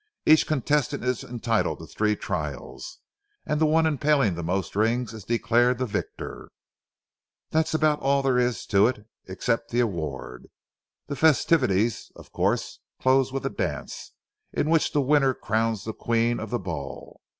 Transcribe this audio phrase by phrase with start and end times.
[0.25, 2.97] Each contestant is entitled to three trials
[3.45, 6.49] and the one impaling the most rings is declared the victor.
[7.51, 10.47] That's about all there is to it, except the award.
[11.05, 14.13] The festivities, of course, close with a dance,
[14.51, 17.21] in which the winner crowns the Queen of the ball.